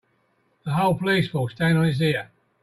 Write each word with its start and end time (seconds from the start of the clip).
The 0.65 0.71
whole 0.73 0.95
police 0.95 1.29
force 1.29 1.53
standing 1.53 1.77
on 1.77 1.85
it's 1.85 2.01
ear. 2.01 2.31